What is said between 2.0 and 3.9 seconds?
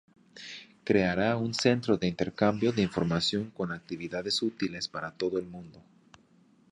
intercambio de información con